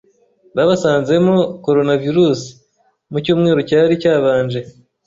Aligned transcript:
babasanzemo 0.55 1.35
coronavirus 1.65 2.39
mu 3.11 3.17
cyumweru 3.23 3.59
cyari 3.69 3.93
cyabanje. 4.01 4.59